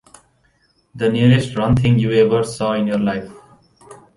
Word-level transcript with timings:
The 0.95 1.09
nearest 1.11 1.55
run 1.55 1.75
thing 1.75 1.99
you 1.99 2.11
ever 2.13 2.43
saw 2.43 2.73
in 2.73 2.87
your 2.87 2.97
life. 2.97 3.31